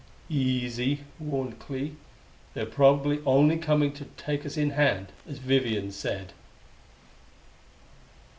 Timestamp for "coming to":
3.59-4.05